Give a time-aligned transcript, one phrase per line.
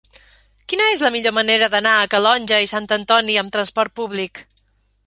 [0.71, 4.45] Quina és la millor manera d'anar a Calonge i Sant Antoni amb trasport públic?